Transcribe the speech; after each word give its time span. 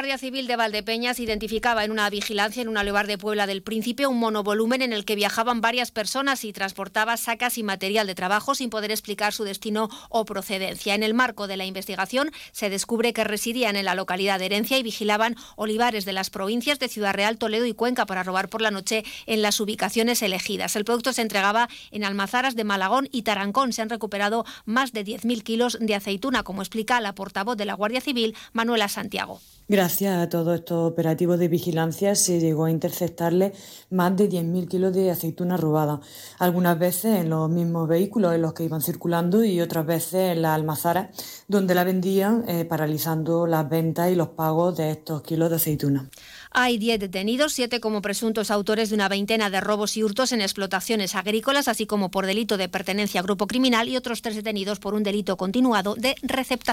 Guardia 0.00 0.16
Civil 0.16 0.46
de 0.46 0.56
Valdepeñas 0.56 1.20
identificaba 1.20 1.84
en 1.84 1.90
una 1.90 2.08
vigilancia 2.08 2.62
en 2.62 2.68
un 2.68 2.78
olivar 2.78 3.06
de 3.06 3.18
Puebla 3.18 3.46
del 3.46 3.62
Príncipe 3.62 4.06
un 4.06 4.18
monovolumen 4.18 4.80
en 4.80 4.94
el 4.94 5.04
que 5.04 5.14
viajaban 5.14 5.60
varias 5.60 5.90
personas 5.90 6.42
y 6.44 6.54
transportaba 6.54 7.18
sacas 7.18 7.58
y 7.58 7.62
material 7.62 8.06
de 8.06 8.14
trabajo 8.14 8.54
sin 8.54 8.70
poder 8.70 8.92
explicar 8.92 9.34
su 9.34 9.44
destino 9.44 9.90
o 10.08 10.24
procedencia. 10.24 10.94
En 10.94 11.02
el 11.02 11.12
marco 11.12 11.46
de 11.46 11.58
la 11.58 11.66
investigación 11.66 12.30
se 12.50 12.70
descubre 12.70 13.12
que 13.12 13.24
residían 13.24 13.76
en 13.76 13.84
la 13.84 13.94
localidad 13.94 14.38
de 14.38 14.46
Herencia 14.46 14.78
y 14.78 14.82
vigilaban 14.82 15.36
olivares 15.56 16.06
de 16.06 16.14
las 16.14 16.30
provincias 16.30 16.78
de 16.78 16.88
Ciudad 16.88 17.12
Real, 17.12 17.36
Toledo 17.36 17.66
y 17.66 17.74
Cuenca 17.74 18.06
para 18.06 18.22
robar 18.22 18.48
por 18.48 18.62
la 18.62 18.70
noche 18.70 19.04
en 19.26 19.42
las 19.42 19.60
ubicaciones 19.60 20.22
elegidas. 20.22 20.76
El 20.76 20.86
producto 20.86 21.12
se 21.12 21.20
entregaba 21.20 21.68
en 21.90 22.04
almazaras 22.04 22.56
de 22.56 22.64
Malagón 22.64 23.06
y 23.12 23.20
Tarancón. 23.20 23.74
Se 23.74 23.82
han 23.82 23.90
recuperado 23.90 24.46
más 24.64 24.94
de 24.94 25.04
10.000 25.04 25.42
kilos 25.42 25.76
de 25.78 25.94
aceituna, 25.94 26.42
como 26.42 26.62
explica 26.62 27.02
la 27.02 27.14
portavoz 27.14 27.58
de 27.58 27.66
la 27.66 27.74
Guardia 27.74 28.00
Civil, 28.00 28.34
Manuela 28.54 28.88
Santiago. 28.88 29.42
A 29.90 30.28
todos 30.28 30.54
estos 30.54 30.92
operativos 30.92 31.38
de 31.38 31.48
vigilancia 31.48 32.14
se 32.14 32.38
llegó 32.38 32.66
a 32.66 32.70
interceptarle 32.70 33.52
más 33.90 34.16
de 34.16 34.28
10.000 34.30 34.68
kilos 34.68 34.94
de 34.94 35.10
aceituna 35.10 35.56
robada, 35.56 36.00
algunas 36.38 36.78
veces 36.78 37.18
en 37.18 37.30
los 37.30 37.50
mismos 37.50 37.88
vehículos 37.88 38.32
en 38.34 38.42
los 38.42 38.54
que 38.54 38.64
iban 38.64 38.82
circulando 38.82 39.44
y 39.44 39.60
otras 39.60 39.84
veces 39.84 40.36
en 40.36 40.42
las 40.42 40.54
almazaras 40.54 41.08
donde 41.48 41.74
la 41.74 41.82
vendían, 41.82 42.44
eh, 42.48 42.64
paralizando 42.64 43.48
las 43.48 43.68
ventas 43.68 44.12
y 44.12 44.14
los 44.14 44.28
pagos 44.28 44.76
de 44.76 44.92
estos 44.92 45.22
kilos 45.22 45.50
de 45.50 45.56
aceituna. 45.56 46.08
Hay 46.52 46.78
10 46.78 46.98
detenidos, 46.98 47.52
7 47.52 47.80
como 47.80 48.02
presuntos 48.02 48.50
autores 48.50 48.90
de 48.90 48.94
una 48.94 49.08
veintena 49.08 49.50
de 49.50 49.60
robos 49.60 49.96
y 49.96 50.02
hurtos 50.02 50.32
en 50.32 50.40
explotaciones 50.40 51.14
agrícolas, 51.14 51.68
así 51.68 51.86
como 51.86 52.10
por 52.10 52.26
delito 52.26 52.56
de 52.56 52.68
pertenencia 52.68 53.20
a 53.20 53.22
grupo 53.22 53.46
criminal 53.46 53.88
y 53.88 53.96
otros 53.96 54.22
tres 54.22 54.36
detenidos 54.36 54.78
por 54.80 54.94
un 54.94 55.02
delito 55.02 55.36
continuado 55.36 55.94
de 55.94 56.14
receptación. 56.22 56.70